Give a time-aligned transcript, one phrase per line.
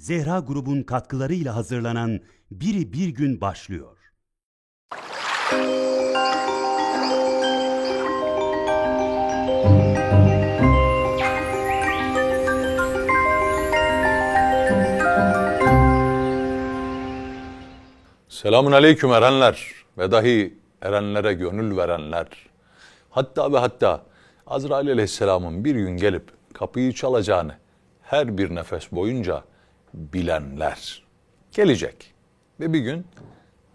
[0.00, 3.96] Zehra grubun katkılarıyla hazırlanan Biri Bir Gün başlıyor.
[18.28, 22.26] Selamun aleyküm erenler ve dahi erenlere gönül verenler.
[23.10, 24.02] Hatta ve hatta
[24.46, 27.54] Azrail aleyhisselamın bir gün gelip kapıyı çalacağını
[28.02, 29.49] her bir nefes boyunca
[29.94, 31.02] bilenler.
[31.52, 32.14] Gelecek
[32.60, 33.06] ve bir gün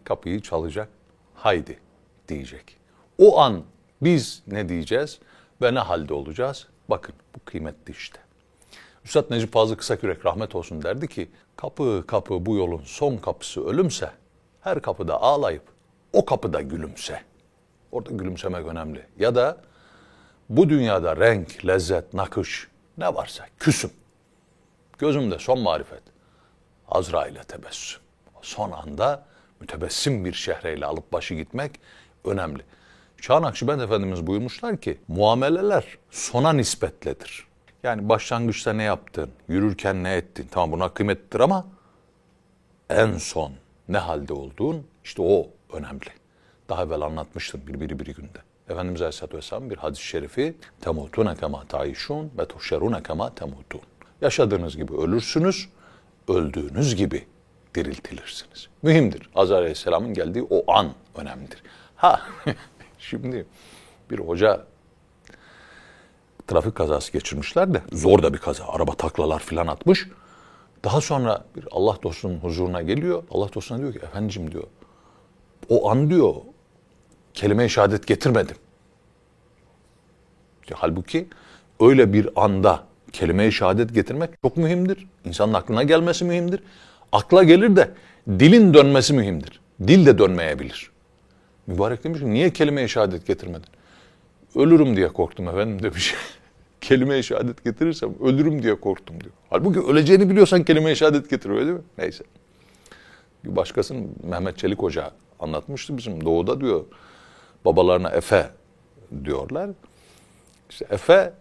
[0.04, 0.90] kapıyı çalacak.
[1.36, 1.80] Haydi
[2.28, 2.78] diyecek.
[3.18, 3.64] O an
[4.02, 5.20] biz ne diyeceğiz
[5.62, 6.68] ve ne halde olacağız?
[6.90, 8.20] Bakın bu kıymetli işte.
[9.06, 14.12] Üstad Necip Fazıl Kısakürek rahmet olsun derdi ki kapı kapı bu yolun son kapısı ölümse
[14.62, 15.64] her kapıda ağlayıp
[16.14, 17.22] o kapıda gülümse.
[17.92, 19.06] Orada gülümsemek önemli.
[19.20, 19.58] Ya da
[20.50, 23.92] bu dünyada renk, lezzet, nakış ne varsa küsüm.
[24.98, 26.04] Gözümde son marifet.
[26.90, 28.02] Azrail'e tebessüm.
[28.42, 29.26] Son anda
[29.60, 31.80] mütebessim bir şehreyle alıp başı gitmek
[32.26, 32.64] önemli.
[33.22, 37.48] Şah Nakşibend Efendimiz buyurmuşlar ki muameleler sona nispetledir.
[37.84, 41.66] Yani başlangıçta ne yaptın, yürürken ne ettin tamam buna kıymetlidir ama
[42.90, 43.52] en son
[43.90, 46.10] ne halde olduğun işte o önemli.
[46.70, 48.40] Daha evvel anlatmıştım bir biri bir günde.
[48.70, 53.82] Efendimiz Aleyhisselatü Vesselam bir hadis-i şerifi temutune kema taişun ve tuhşerune kema temutun.
[54.22, 55.70] Yaşadığınız gibi ölürsünüz,
[56.28, 57.26] öldüğünüz gibi
[57.76, 58.68] diriltilirsiniz.
[58.84, 59.30] Mühimdir.
[59.36, 61.64] Azar Aleyhisselam'ın geldiği o an önemlidir.
[61.96, 62.22] Ha
[63.00, 63.46] şimdi
[64.12, 64.66] bir hoca
[66.48, 68.68] trafik kazası geçirmişler de zor da bir kaza.
[68.68, 70.08] Araba taklalar filan atmış.
[70.84, 73.24] Daha sonra bir Allah dostunun huzuruna geliyor.
[73.32, 74.64] Allah dostuna diyor ki efendicim diyor
[75.70, 76.36] o an diyor
[77.34, 78.56] kelime-i şehadet getirmedim.
[80.74, 81.28] Halbuki
[81.80, 85.08] öyle bir anda kelime-i şehadet getirmek çok mühimdir.
[85.26, 86.64] İnsanın aklına gelmesi mühimdir.
[87.12, 87.92] Akla gelir de
[88.28, 89.60] dilin dönmesi mühimdir.
[89.88, 90.92] Dil de dönmeyebilir.
[91.68, 93.70] Mübarek demiş ki niye kelime-i şehadet getirmedin?
[94.56, 96.16] Ölürüm diye korktum efendim demiş.
[96.82, 99.34] kelime-i şehadet getirirsem ölürüm diye korktum diyor.
[99.50, 101.82] Halbuki öleceğini biliyorsan kelime-i şehadet getiriyor değil mi?
[101.98, 102.24] Neyse.
[103.46, 106.86] Bir başkasının Mehmet Çelik Hoca anlatmıştı bizim doğuda diyor.
[107.66, 108.50] Babalarına Efe
[109.26, 109.70] diyorlar.
[110.70, 111.34] İşte Efe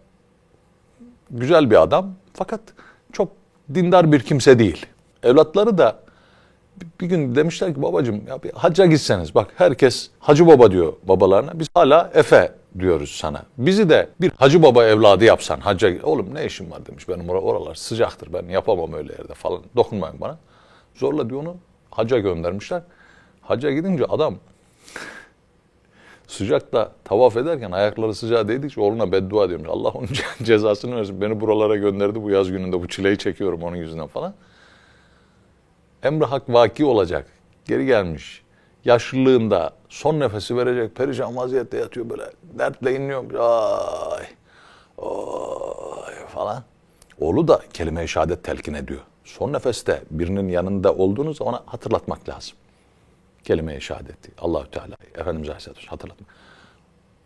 [1.31, 2.61] güzel bir adam fakat
[3.13, 3.31] çok
[3.73, 4.85] dindar bir kimse değil.
[5.23, 5.99] Evlatları da
[7.01, 11.59] bir gün demişler ki babacığım ya bir hacca gitseniz bak herkes hacı baba diyor babalarına.
[11.59, 13.43] Biz hala Efe diyoruz sana.
[13.57, 17.35] Bizi de bir hacı baba evladı yapsan hacca oğlum ne işim var demiş benim or
[17.35, 20.37] oralar sıcaktır ben yapamam öyle yerde falan dokunmayın bana.
[20.95, 21.55] Zorla diyor onu
[21.91, 22.81] hacca göndermişler.
[23.41, 24.35] Hacca gidince adam
[26.27, 29.69] sıcakta tavaf ederken ayakları sıcağa değdikçe oğluna beddua diyormuş.
[29.69, 30.09] Allah onun
[30.43, 31.21] cezasını versin.
[31.21, 34.33] Beni buralara gönderdi bu yaz gününde bu çileyi çekiyorum onun yüzünden falan.
[36.03, 37.27] Emre hak vaki olacak.
[37.65, 38.43] Geri gelmiş.
[38.85, 42.23] Yaşlılığında son nefesi verecek perişan vaziyette yatıyor böyle.
[42.43, 43.23] Dertle inliyor.
[43.33, 44.25] Ay,
[44.97, 46.63] ay falan.
[47.19, 49.01] Oğlu da kelime-i şehadet telkin ediyor.
[49.23, 52.57] Son nefeste birinin yanında olduğunuz ona hatırlatmak lazım.
[53.45, 54.31] Kelime-i şehadeti.
[54.37, 56.29] Allahü Teala Efendimiz Aleyhisselatü Vesselam hatırlatmak.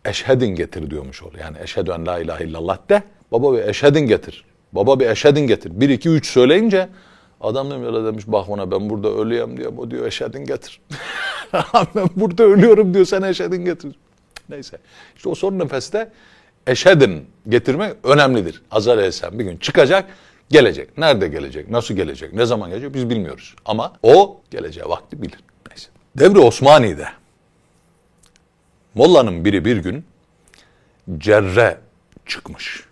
[0.05, 1.37] Eşhedin getir diyormuş oğlu.
[1.39, 3.03] Yani eşhedü en la ilahe illallah de.
[3.31, 4.45] Baba bir eşhedin getir.
[4.73, 5.71] Baba bir eşhedin getir.
[5.81, 6.89] Bir, iki, üç söyleyince
[7.41, 9.73] adam demiş öyle demiş bak ona ben burada ölüyem diyor.
[9.77, 10.81] O diyor eşhedin getir.
[11.95, 13.95] ben burada ölüyorum diyor sen eşhedin getir.
[14.49, 14.77] Neyse.
[15.15, 16.11] İşte o son nefeste
[16.67, 18.61] eşhedin getirmek önemlidir.
[18.71, 20.09] Azar Aleyhisselam bir gün çıkacak
[20.49, 20.97] gelecek.
[20.97, 21.69] Nerede gelecek?
[21.69, 22.33] Nasıl gelecek?
[22.33, 22.93] Ne zaman gelecek?
[22.93, 23.55] Biz bilmiyoruz.
[23.65, 25.39] Ama o geleceği vakti bilir.
[26.19, 27.07] Devri Osmani'de
[28.95, 30.05] Molla'nın biri bir gün
[31.17, 31.77] cerre
[32.25, 32.83] çıkmış.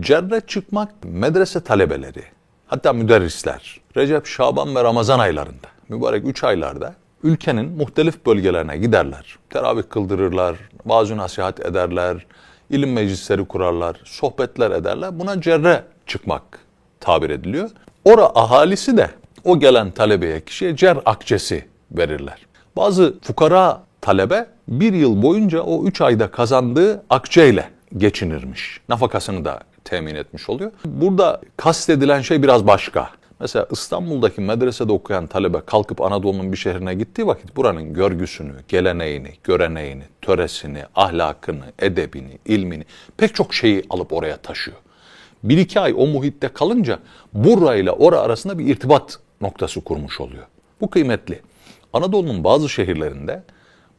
[0.00, 2.24] Cerre çıkmak medrese talebeleri,
[2.66, 9.38] hatta müderrisler, Recep, Şaban ve Ramazan aylarında, mübarek üç aylarda ülkenin muhtelif bölgelerine giderler.
[9.50, 12.26] Teravih kıldırırlar, bazı nasihat ederler,
[12.70, 15.18] ilim meclisleri kurarlar, sohbetler ederler.
[15.18, 16.42] Buna cerre çıkmak
[17.00, 17.70] tabir ediliyor.
[18.04, 19.10] Ora ahalisi de
[19.44, 22.46] o gelen talebeye kişiye cer akçesi verirler.
[22.76, 28.80] Bazı fukara talebe bir yıl boyunca o üç ayda kazandığı akçeyle geçinirmiş.
[28.88, 30.72] Nafakasını da temin etmiş oluyor.
[30.84, 33.10] Burada kastedilen şey biraz başka.
[33.40, 40.02] Mesela İstanbul'daki medresede okuyan talebe kalkıp Anadolu'nun bir şehrine gittiği vakit buranın görgüsünü, geleneğini, göreneğini,
[40.22, 42.84] töresini, ahlakını, edebini, ilmini
[43.16, 44.76] pek çok şeyi alıp oraya taşıyor.
[45.44, 46.98] Bir iki ay o muhitte kalınca
[47.32, 50.44] burayla ora arasında bir irtibat noktası kurmuş oluyor.
[50.80, 51.40] Bu kıymetli.
[51.96, 53.42] Anadolu'nun bazı şehirlerinde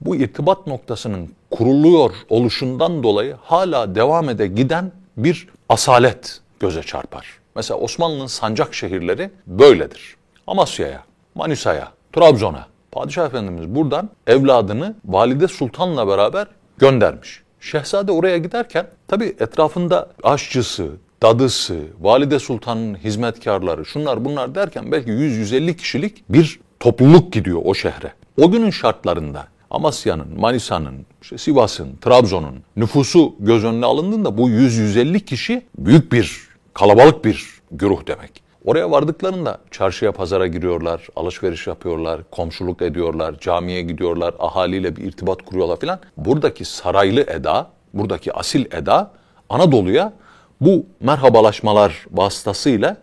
[0.02, 7.40] bu irtibat noktasının kuruluyor oluşundan dolayı hala devam ede giden bir asalet göze çarpar.
[7.56, 10.16] Mesela Osmanlı'nın sancak şehirleri böyledir.
[10.48, 11.04] Amasya'ya,
[11.36, 12.68] Manisa'ya, Trabzon'a.
[12.92, 16.48] Padişah Efendimiz buradan evladını Valide Sultan'la beraber
[16.78, 17.42] göndermiş.
[17.60, 20.88] Şehzade oraya giderken tabii etrafında aşçısı,
[21.22, 28.14] dadısı, Valide Sultan'ın hizmetkarları, şunlar bunlar derken belki 100-150 kişilik bir topluluk gidiyor o şehre.
[28.42, 35.66] O günün şartlarında Amasya'nın, Manisa'nın, işte Sivas'ın, Trabzon'un nüfusu göz önüne alındığında bu 100-150 kişi
[35.78, 38.48] büyük bir, kalabalık bir güruh demek.
[38.66, 45.80] Oraya vardıklarında çarşıya pazara giriyorlar, alışveriş yapıyorlar, komşuluk ediyorlar, camiye gidiyorlar, ahaliyle bir irtibat kuruyorlar
[45.80, 46.00] filan.
[46.18, 49.12] Buradaki saraylı eda, buradaki asil eda
[49.50, 50.14] Anadolu'ya
[50.62, 52.98] bu merhabalaşmalar vasıtasıyla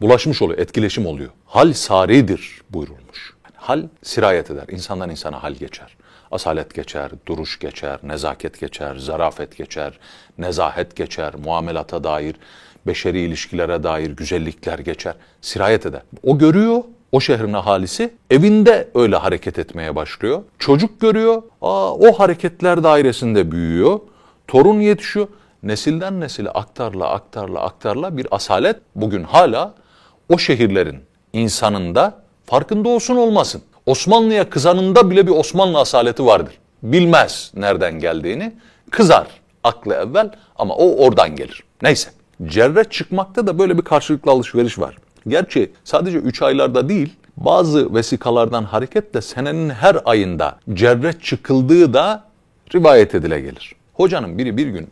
[0.00, 1.30] bulaşmış oluyor, etkileşim oluyor.
[1.52, 3.34] Hal saridir buyurulmuş.
[3.44, 5.96] Yani hal sirayet eder, insandan insana hal geçer.
[6.30, 9.98] Asalet geçer, duruş geçer, nezaket geçer, zarafet geçer,
[10.38, 12.36] nezahet geçer, muamelata dair,
[12.86, 16.02] beşeri ilişkilere dair güzellikler geçer, sirayet eder.
[16.22, 20.42] O görüyor, o şehrin ahalisi evinde öyle hareket etmeye başlıyor.
[20.58, 24.00] Çocuk görüyor, aa, o hareketler dairesinde büyüyor.
[24.48, 25.28] Torun yetişiyor.
[25.62, 29.74] Nesilden nesile aktarla aktarla aktarla bir asalet bugün hala
[30.28, 33.62] o şehirlerin insanında farkında olsun olmasın.
[33.86, 36.54] Osmanlı'ya kızanında bile bir Osmanlı asaleti vardır.
[36.82, 38.52] Bilmez nereden geldiğini.
[38.90, 39.26] Kızar
[39.64, 41.64] aklı evvel ama o oradan gelir.
[41.82, 42.10] Neyse.
[42.46, 44.96] Cerre çıkmakta da böyle bir karşılıklı alışveriş var.
[45.28, 52.24] Gerçi sadece 3 aylarda değil bazı vesikalardan hareketle senenin her ayında cerre çıkıldığı da
[52.74, 53.74] rivayet edile gelir.
[53.92, 54.90] Hocanın biri bir gün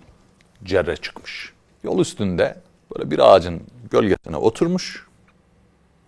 [0.64, 1.52] cerre çıkmış.
[1.84, 2.56] Yol üstünde
[2.96, 3.60] böyle bir ağacın
[3.90, 5.09] gölgesine oturmuş.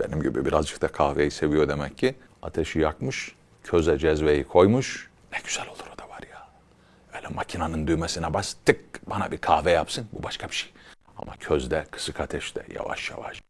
[0.00, 2.14] Benim gibi birazcık da kahveyi seviyor demek ki.
[2.42, 3.34] Ateşi yakmış,
[3.64, 5.10] köze cezveyi koymuş.
[5.32, 6.48] Ne güzel olur o da var ya.
[7.16, 10.06] Öyle makinenin düğmesine bas, tık bana bir kahve yapsın.
[10.12, 10.72] Bu başka bir şey.
[11.18, 13.42] Ama közde, kısık ateşte yavaş yavaş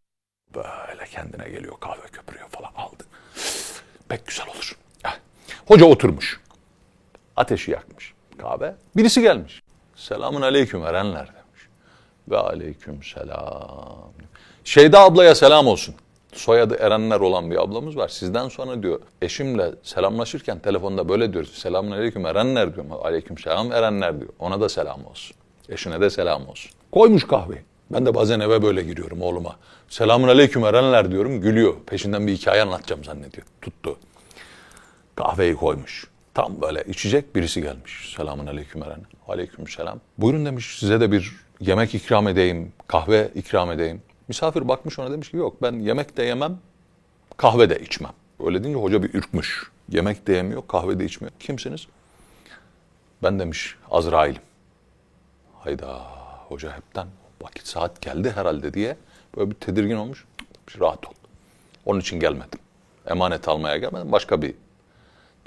[0.55, 3.05] böyle kendine geliyor kahve köpürüyor falan aldı.
[4.09, 4.77] Pek güzel olur.
[5.03, 5.19] Heh.
[5.67, 6.41] Hoca oturmuş.
[7.37, 8.75] Ateşi yakmış kahve.
[8.97, 9.63] Birisi gelmiş.
[9.97, 11.69] Selamun aleyküm erenler demiş.
[12.29, 14.13] Ve aleyküm selam.
[14.65, 15.95] Şeyda ablaya selam olsun.
[16.33, 18.09] Soyadı Erenler olan bir ablamız var.
[18.09, 21.55] Sizden sonra diyor eşimle selamlaşırken telefonda böyle diyoruz.
[21.55, 22.87] Selamun aleyküm Erenler diyor.
[23.03, 24.33] Aleyküm selam Erenler diyor.
[24.39, 25.37] Ona da selam olsun.
[25.69, 26.71] Eşine de selam olsun.
[26.93, 27.61] Koymuş kahveyi.
[27.91, 29.57] Ben de bazen eve böyle giriyorum oğluma.
[29.89, 31.41] Selamun aleyküm Erenler diyorum.
[31.41, 31.75] Gülüyor.
[31.87, 33.47] Peşinden bir hikaye anlatacağım zannediyor.
[33.63, 33.97] Tuttu.
[35.17, 36.07] Kahveyi koymuş.
[36.35, 38.15] Tam böyle içecek birisi gelmiş.
[38.17, 39.01] Selamun aleyküm Eren.
[39.29, 40.01] Aleyküm selam.
[40.19, 44.03] Buyurun demiş size de bir yemek ikram edeyim, kahve ikram edeyim.
[44.29, 46.59] Misafir bakmış ona demiş ki yok ben yemek de yemem,
[47.37, 48.13] kahve de içmem.
[48.47, 49.71] Öyle deyince hoca bir ürkmüş.
[49.89, 51.33] Yemek de yemiyor, kahve de içmiyor.
[51.41, 51.87] Kimsiniz?
[53.23, 54.43] Ben demiş Azrail'im.
[55.59, 56.01] Hayda
[56.49, 57.07] hoca hepten
[57.43, 58.97] vakit saat geldi herhalde diye
[59.37, 60.25] böyle bir tedirgin olmuş.
[60.39, 61.13] Demiş, rahat ol.
[61.87, 62.59] Onun için gelmedim.
[63.07, 64.13] Emanet almaya gelmedim.
[64.13, 64.55] Başka bir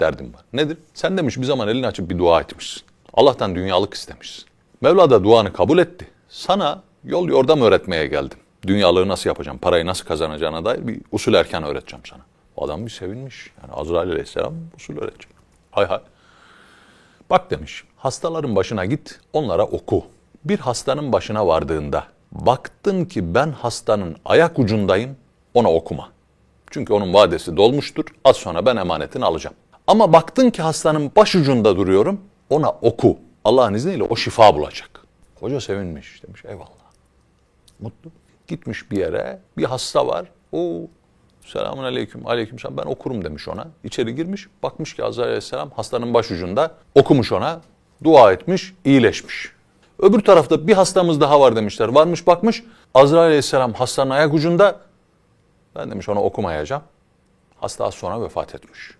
[0.00, 0.44] derdim var.
[0.52, 0.78] Nedir?
[0.94, 2.82] Sen demiş bir zaman elini açıp bir dua etmişsin.
[3.14, 4.44] Allah'tan dünyalık istemişsin.
[4.80, 6.08] Mevla da duanı kabul etti.
[6.28, 8.38] Sana yol yordam öğretmeye geldim.
[8.66, 12.20] Dünyalığı nasıl yapacağım, parayı nasıl kazanacağına dair bir usul erken öğreteceğim sana.
[12.56, 13.50] O adam bir sevinmiş.
[13.62, 15.32] Yani Azrail aleyhisselam usul öğretecek.
[15.70, 16.00] Hay hay.
[17.30, 20.04] Bak demiş, hastaların başına git, onlara oku.
[20.44, 25.16] Bir hastanın başına vardığında baktın ki ben hastanın ayak ucundayım,
[25.54, 26.08] ona okuma.
[26.70, 29.56] Çünkü onun vadesi dolmuştur, az sonra ben emanetini alacağım.
[29.86, 32.20] Ama baktın ki hastanın baş ucunda duruyorum,
[32.50, 33.18] ona oku.
[33.44, 34.90] Allah'ın izniyle o şifa bulacak.
[35.40, 36.66] Hoca sevinmiş demiş eyvallah.
[37.80, 38.10] Mutlu.
[38.46, 40.26] Gitmiş bir yere bir hasta var.
[40.52, 40.80] O
[41.46, 43.68] selamun aleyküm aleyküm selam ben okurum demiş ona.
[43.84, 47.60] İçeri girmiş bakmış ki Azrail aleyhisselam hastanın baş ucunda okumuş ona.
[48.04, 49.52] Dua etmiş iyileşmiş.
[49.98, 51.88] Öbür tarafta bir hastamız daha var demişler.
[51.88, 54.80] Varmış bakmış Azrail aleyhisselam hastanın ayak ucunda.
[55.76, 56.82] Ben demiş ona okumayacağım.
[57.60, 58.90] Hasta az sonra vefat etmiş.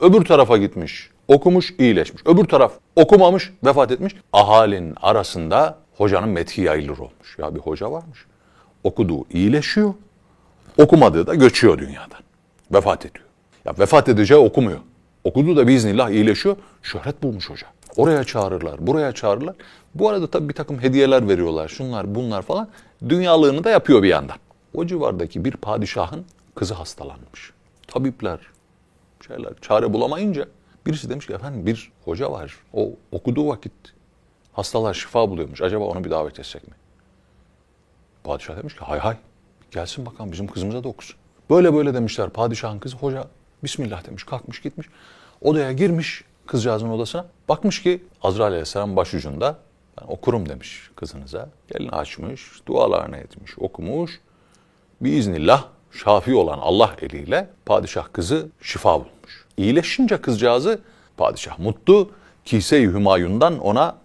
[0.00, 2.22] Öbür tarafa gitmiş, okumuş, iyileşmiş.
[2.26, 4.16] Öbür taraf okumamış, vefat etmiş.
[4.32, 7.38] Ahalinin arasında hocanın methi yayılır olmuş.
[7.38, 8.26] Ya bir hoca varmış.
[8.84, 9.94] Okuduğu iyileşiyor,
[10.78, 12.20] okumadığı da göçüyor dünyadan.
[12.72, 13.24] Vefat ediyor.
[13.64, 14.78] Ya vefat edeceği okumuyor.
[15.24, 16.56] Okuduğu da biiznillah iyileşiyor.
[16.82, 17.66] Şöhret bulmuş hoca.
[17.96, 19.54] Oraya çağırırlar, buraya çağırırlar.
[19.94, 21.68] Bu arada tabii bir takım hediyeler veriyorlar.
[21.68, 22.68] Şunlar bunlar falan.
[23.08, 24.36] Dünyalığını da yapıyor bir yandan.
[24.74, 26.24] O civardaki bir padişahın
[26.54, 27.52] kızı hastalanmış.
[27.86, 28.38] Tabipler,
[29.26, 30.46] şeyler çare bulamayınca
[30.86, 32.56] birisi demiş ki efendim bir hoca var.
[32.72, 33.72] O okuduğu vakit
[34.52, 35.62] hastalar şifa buluyormuş.
[35.62, 36.74] Acaba onu bir davet etsek mi?
[38.24, 39.16] Padişah demiş ki hay hay
[39.70, 41.16] gelsin bakalım bizim kızımıza da okusun.
[41.50, 43.24] Böyle böyle demişler padişahın kızı hoca
[43.64, 44.86] bismillah demiş kalkmış gitmiş.
[45.40, 47.26] Odaya girmiş kızcağızın odasına.
[47.48, 49.58] Bakmış ki Azrail aleyhisselam başucunda
[50.00, 51.48] ben okurum demiş kızınıza.
[51.74, 54.20] Elini açmış, dualarını etmiş, okumuş.
[55.00, 59.44] biiznillah şafi olan Allah eliyle padişah kızı şifa bulmuş.
[59.56, 60.80] İyileşince kızcağızı
[61.16, 62.10] padişah mutlu
[62.44, 63.96] Kise-i Hümayun'dan ona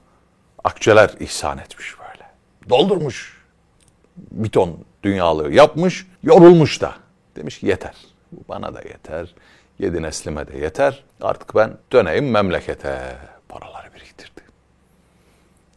[0.63, 2.29] akçeler ihsan etmiş böyle.
[2.69, 3.38] Doldurmuş
[4.31, 6.93] bir ton dünyalığı yapmış, yorulmuş da.
[7.35, 7.95] Demiş ki yeter.
[8.31, 9.35] Bu bana da yeter.
[9.79, 11.03] Yedi neslime de yeter.
[11.21, 13.17] Artık ben döneyim memlekete.
[13.49, 14.41] Paraları biriktirdi.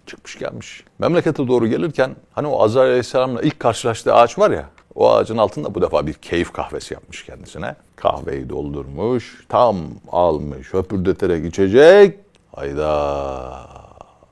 [0.06, 0.84] Çıkmış gelmiş.
[0.98, 4.68] Memlekete doğru gelirken hani o Azrail Aleyhisselam'la ilk karşılaştığı ağaç var ya.
[4.94, 7.76] O ağacın altında bu defa bir keyif kahvesi yapmış kendisine.
[7.96, 9.44] Kahveyi doldurmuş.
[9.48, 9.76] Tam
[10.12, 10.74] almış.
[10.74, 12.18] Höpürdeterek içecek.
[12.54, 13.68] Hayda.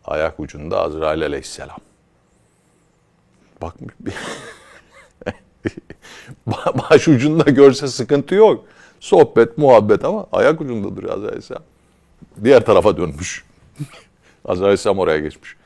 [0.05, 1.79] Ayak ucunda Azrail Aleyhisselam.
[4.00, 4.14] Bir
[6.90, 8.64] baş ucunda görse sıkıntı yok.
[9.00, 11.62] Sohbet, muhabbet ama ayak ucunda duruyor Azrail Aleyhisselam.
[12.45, 13.45] Diğer tarafa dönmüş.
[14.45, 15.57] Azrail Aleyhisselam oraya geçmiş.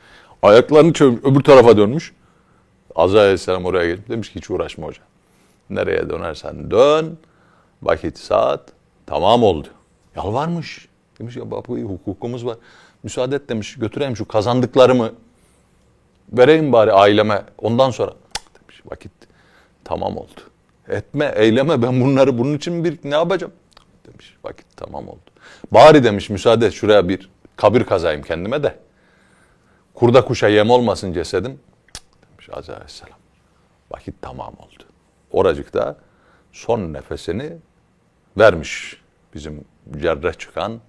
[0.42, 2.12] Ayaklarını çevirmiş, öbür tarafa dönmüş.
[2.96, 4.08] Azrail Aleyhisselam oraya geçmiş.
[4.08, 5.06] Demiş ki hiç uğraşma hocam.
[5.70, 7.18] Nereye dönersen dön.
[7.82, 8.72] Vakit saat
[9.06, 9.68] tamam oldu.
[10.16, 10.88] Yalvarmış.
[11.18, 12.56] Demiş ya baba hukukumuz var.
[13.02, 15.12] Müsaade et demiş götüreyim şu kazandıklarımı
[16.32, 17.42] vereyim bari aileme.
[17.58, 18.12] Ondan sonra
[18.60, 19.12] demiş vakit
[19.84, 20.40] tamam oldu.
[20.88, 23.52] Etme, eyleme ben bunları bunun için bir ne yapacağım?
[24.06, 25.30] Demiş vakit tamam oldu.
[25.72, 28.78] Bari demiş müsaade şuraya bir kabir kazayım kendime de.
[29.94, 31.60] Kurda kuşa yem olmasın cesedim.
[32.32, 33.18] Demiş Aleyhisselam.
[33.90, 34.84] Vakit tamam oldu.
[35.30, 35.96] Oracıkta
[36.52, 37.52] son nefesini
[38.38, 39.02] vermiş
[39.34, 39.64] bizim
[40.00, 40.80] cerrah çıkan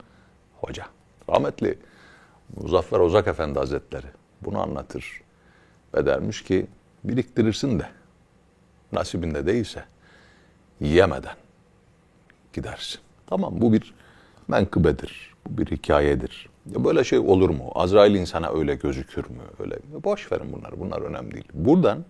[0.62, 0.86] hoca.
[1.30, 1.80] Rahmetli
[2.56, 4.08] Muzaffer Ozak Efendi Hazretleri
[4.42, 5.22] bunu anlatır.
[5.96, 6.68] Ve dermiş ki
[7.04, 7.88] biriktirirsin de
[8.92, 9.84] nasibinde değilse
[10.80, 11.36] yemeden
[12.54, 13.00] gidersin.
[13.28, 13.94] Tamam bu bir
[14.48, 16.50] menkıbedir, bu bir hikayedir.
[16.76, 17.72] Ya böyle şey olur mu?
[17.76, 19.42] Azrail insana öyle gözükür mü?
[19.60, 20.80] Öyle boş verin bunları.
[20.80, 21.48] Bunlar önemli değil.
[21.54, 22.06] Buradan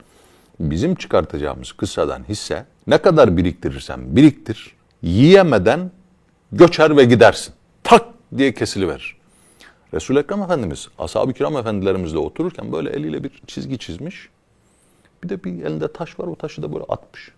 [0.60, 5.92] bizim çıkartacağımız kıssadan hisse ne kadar biriktirirsen biriktir, yiyemeden
[6.51, 7.54] göçer ve gidersin.
[7.84, 8.06] Tak
[8.38, 9.18] diye kesiliverir.
[9.96, 14.30] Resul-i Ekrem Efendimiz ashab-ı kiram efendilerimizle otururken böyle eliyle bir çizgi çizmiş.
[15.24, 17.32] Bir de bir elinde taş var o taşı da böyle atmış.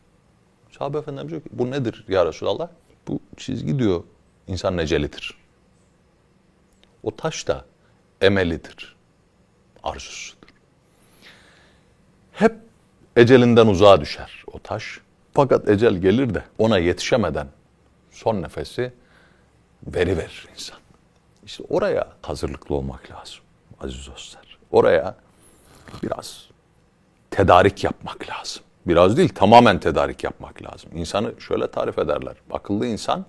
[0.77, 2.69] Sahabe efendimiz diyor ki bu nedir ya Resulallah?
[3.07, 4.03] Bu çizgi diyor
[4.47, 5.37] insan necelidir.
[7.03, 7.65] O taş da
[8.21, 8.95] emelidir.
[9.83, 10.47] Arzusudur.
[12.31, 12.55] Hep
[13.15, 14.99] ecelinden uzağa düşer o taş.
[15.33, 17.47] Fakat ecel gelir de ona yetişemeden
[18.11, 18.93] son nefesi
[19.87, 20.86] veri verir insan.
[21.47, 23.39] İşte oraya hazırlıklı olmak lazım
[23.81, 24.57] aziz dostlar.
[24.71, 25.15] Oraya
[26.03, 26.47] biraz
[27.31, 28.63] tedarik yapmak lazım.
[28.87, 30.89] Biraz değil tamamen tedarik yapmak lazım.
[30.93, 32.35] İnsanı şöyle tarif ederler.
[32.51, 33.25] Akıllı insan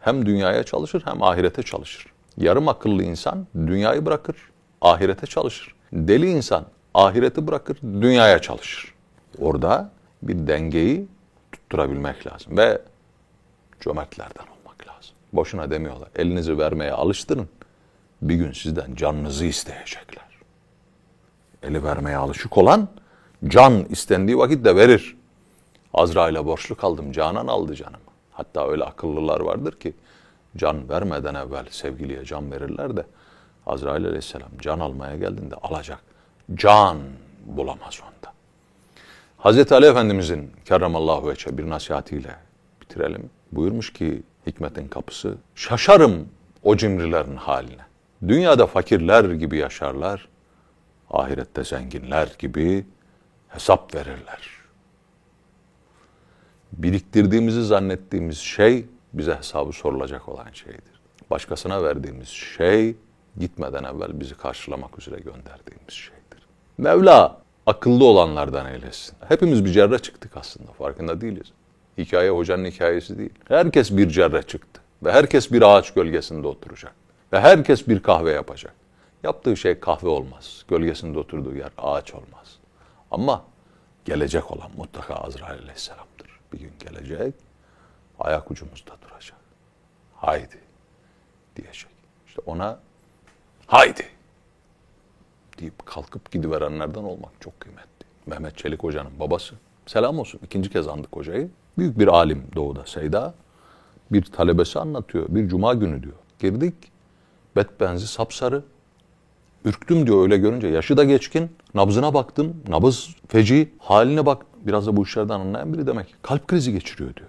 [0.00, 2.06] hem dünyaya çalışır hem ahirete çalışır.
[2.36, 4.36] Yarım akıllı insan dünyayı bırakır,
[4.80, 5.74] ahirete çalışır.
[5.92, 6.64] Deli insan
[6.94, 8.94] ahireti bırakır, dünyaya çalışır.
[9.38, 9.90] Orada
[10.22, 11.06] bir dengeyi
[11.52, 12.82] tutturabilmek lazım ve
[13.80, 14.55] cömertlerden.
[15.32, 16.08] Boşuna demiyorlar.
[16.16, 17.48] Elinizi vermeye alıştırın.
[18.22, 20.24] Bir gün sizden canınızı isteyecekler.
[21.62, 22.88] Eli vermeye alışık olan
[23.46, 25.16] can istendiği vakit de verir.
[25.94, 27.98] Azrail'e borçlu kaldım, canan aldı canımı.
[28.32, 29.94] Hatta öyle akıllılar vardır ki
[30.56, 33.06] can vermeden evvel sevgiliye can verirler de
[33.66, 35.98] Azrail aleyhisselam can almaya geldiğinde alacak.
[36.54, 36.98] Can
[37.46, 38.32] bulamaz onda.
[39.38, 42.36] Hazreti Ali Efendimizin kerramallahu veçhe bir nasihatiyle
[42.80, 43.30] bitirelim.
[43.52, 46.28] Buyurmuş ki hikmetin kapısı şaşarım
[46.62, 47.86] o cimrilerin haline.
[48.28, 50.28] Dünyada fakirler gibi yaşarlar,
[51.10, 52.86] ahirette zenginler gibi
[53.48, 54.50] hesap verirler.
[56.72, 61.00] Biriktirdiğimizi zannettiğimiz şey bize hesabı sorulacak olan şeydir.
[61.30, 62.96] Başkasına verdiğimiz şey
[63.38, 66.46] gitmeden evvel bizi karşılamak üzere gönderdiğimiz şeydir.
[66.78, 69.16] Mevla akıllı olanlardan eylesin.
[69.28, 71.52] Hepimiz bir cerre çıktık aslında farkında değiliz.
[71.98, 73.34] Hikaye hocanın hikayesi değil.
[73.48, 76.92] Herkes bir cerre çıktı ve herkes bir ağaç gölgesinde oturacak
[77.32, 78.74] ve herkes bir kahve yapacak.
[79.22, 80.64] Yaptığı şey kahve olmaz.
[80.68, 82.58] Gölgesinde oturduğu yer ağaç olmaz.
[83.10, 83.44] Ama
[84.04, 86.40] gelecek olan mutlaka Azrail Aleyhisselam'dır.
[86.52, 87.34] Bir gün gelecek,
[88.18, 89.38] ayak ucumuzda duracak.
[90.14, 90.58] Haydi
[91.56, 91.90] diyecek.
[92.26, 92.80] İşte ona
[93.66, 94.06] haydi
[95.58, 98.06] deyip kalkıp gidiverenlerden olmak çok kıymetli.
[98.26, 99.54] Mehmet Çelik Hoca'nın babası.
[99.86, 100.40] Selam olsun.
[100.44, 101.50] ikinci kez andık hocayı.
[101.78, 103.34] Büyük bir alim doğuda Seyda.
[104.12, 105.26] Bir talebesi anlatıyor.
[105.28, 106.14] Bir cuma günü diyor.
[106.38, 106.74] Girdik.
[107.56, 108.62] Bet benzi sapsarı.
[109.64, 110.68] Ürktüm diyor öyle görünce.
[110.68, 111.50] Yaşı da geçkin.
[111.74, 112.56] Nabzına baktım.
[112.68, 113.72] Nabız feci.
[113.78, 114.46] Haline bak.
[114.66, 116.14] Biraz da bu işlerden anlayan biri demek.
[116.22, 117.28] Kalp krizi geçiriyor diyor.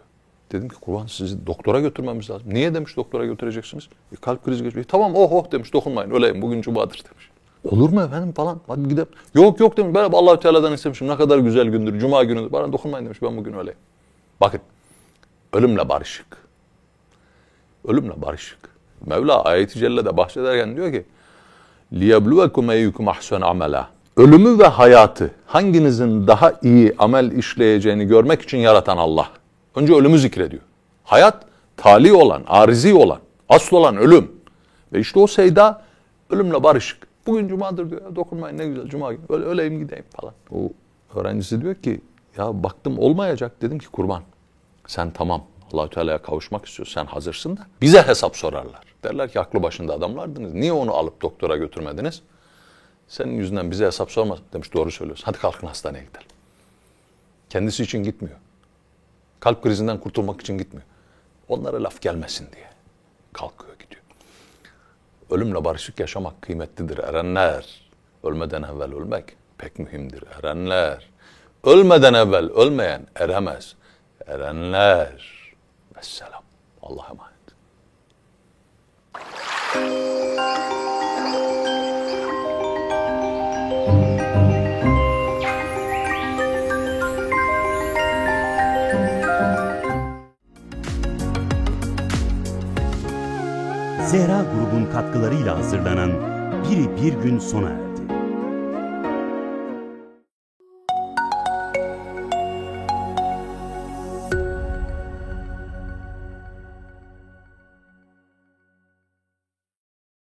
[0.52, 2.54] Dedim ki kurban sizi doktora götürmemiz lazım.
[2.54, 3.88] Niye demiş doktora götüreceksiniz?
[4.12, 4.86] E, kalp krizi geçiriyor.
[4.86, 7.30] Tamam oh oh demiş dokunmayın öleyim bugün cumadır demiş.
[7.64, 8.62] Olur mu efendim falan.
[8.68, 9.08] Hadi gidelim.
[9.34, 9.96] Yok yok demiş.
[9.96, 11.08] Ben Allah Teala'dan istemişim.
[11.08, 12.00] Ne kadar güzel gündür.
[12.00, 12.52] Cuma günüdür.
[12.52, 13.22] Bana dokunmayın demiş.
[13.22, 13.80] Ben bugün öyleyim.
[14.41, 14.61] Bakın.
[15.53, 16.27] Ölümle barışık.
[17.89, 18.59] Ölümle barışık.
[19.07, 21.05] Mevla ayeti cellede bahsederken diyor ki
[21.93, 23.85] لِيَبْلُوَكُمْ اَيُّكُمْ اَحْسَنَ عَمَلًا
[24.17, 29.29] Ölümü ve hayatı hanginizin daha iyi amel işleyeceğini görmek için yaratan Allah.
[29.75, 30.63] Önce ölümü zikrediyor.
[31.05, 31.45] Hayat
[31.77, 34.33] tali olan, arizi olan, asıl olan ölüm.
[34.93, 35.83] Ve işte o seyda
[36.31, 37.07] ölümle barışık.
[37.27, 38.17] Bugün cumadır diyor.
[38.17, 39.23] Dokunmayın ne güzel cuma günü.
[39.29, 40.35] Öyle öleyim gideyim falan.
[40.51, 40.71] O
[41.15, 42.01] öğrencisi diyor ki
[42.38, 43.62] ya baktım olmayacak.
[43.62, 44.24] Dedim ki kurban
[44.88, 46.94] sen tamam Allahü Teala'ya kavuşmak istiyorsun.
[46.94, 48.82] Sen hazırsın da bize hesap sorarlar.
[49.04, 50.54] Derler ki aklı başında adamlardınız.
[50.54, 52.22] Niye onu alıp doktora götürmediniz?
[53.08, 54.40] Senin yüzünden bize hesap sormaz.
[54.54, 55.26] Demiş doğru söylüyorsun.
[55.26, 56.28] Hadi kalkın hastaneye gidelim.
[57.50, 58.38] Kendisi için gitmiyor.
[59.40, 60.88] Kalp krizinden kurtulmak için gitmiyor.
[61.48, 62.68] Onlara laf gelmesin diye.
[63.34, 64.02] Kalkıyor gidiyor.
[65.30, 67.90] Ölümle barışık yaşamak kıymetlidir erenler.
[68.24, 71.10] Ölmeden evvel ölmek pek mühimdir erenler.
[71.64, 73.76] Ölmeden evvel ölmeyen eremez.
[74.28, 75.38] Erenler.
[75.98, 76.44] Vesselam.
[76.82, 77.38] Allah'a emanet.
[94.08, 96.12] Zehra grubun katkılarıyla hazırlanan
[96.64, 97.87] Biri Bir Gün sona erdi.